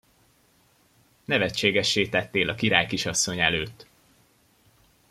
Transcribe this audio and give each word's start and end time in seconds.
Nevetségessé 1.25 2.07
tettél 2.07 2.49
a 2.49 2.55
királykisasszony 2.55 3.39
előtt! 3.39 3.87